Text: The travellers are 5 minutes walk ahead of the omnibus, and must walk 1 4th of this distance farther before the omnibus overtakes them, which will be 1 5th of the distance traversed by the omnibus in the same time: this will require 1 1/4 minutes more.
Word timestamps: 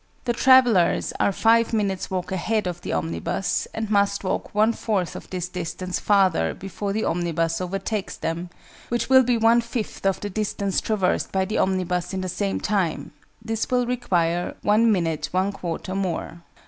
The 0.25 0.33
travellers 0.33 1.13
are 1.19 1.31
5 1.31 1.73
minutes 1.73 2.09
walk 2.09 2.31
ahead 2.31 2.65
of 2.65 2.81
the 2.81 2.91
omnibus, 2.91 3.67
and 3.71 3.87
must 3.91 4.23
walk 4.23 4.49
1 4.55 4.73
4th 4.73 5.15
of 5.15 5.29
this 5.29 5.47
distance 5.47 5.99
farther 5.99 6.55
before 6.55 6.91
the 6.91 7.03
omnibus 7.05 7.61
overtakes 7.61 8.17
them, 8.17 8.49
which 8.89 9.09
will 9.09 9.21
be 9.21 9.37
1 9.37 9.61
5th 9.61 10.07
of 10.07 10.19
the 10.21 10.29
distance 10.31 10.81
traversed 10.81 11.31
by 11.31 11.45
the 11.45 11.59
omnibus 11.59 12.15
in 12.15 12.21
the 12.21 12.29
same 12.29 12.59
time: 12.59 13.11
this 13.45 13.69
will 13.69 13.85
require 13.85 14.55
1 14.63 14.87
1/4 14.87 14.89
minutes 14.89 15.93
more. 15.93 16.39